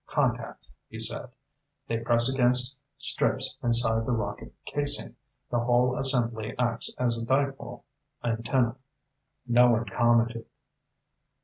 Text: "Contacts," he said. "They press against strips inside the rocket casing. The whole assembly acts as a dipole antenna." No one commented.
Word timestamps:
"Contacts," 0.07 0.73
he 0.89 0.99
said. 0.99 1.29
"They 1.87 1.99
press 1.99 2.27
against 2.27 2.81
strips 2.97 3.55
inside 3.61 4.07
the 4.07 4.13
rocket 4.13 4.51
casing. 4.65 5.15
The 5.51 5.59
whole 5.59 5.95
assembly 5.95 6.55
acts 6.57 6.89
as 6.97 7.19
a 7.19 7.23
dipole 7.23 7.83
antenna." 8.23 8.77
No 9.45 9.69
one 9.69 9.85
commented. 9.85 10.47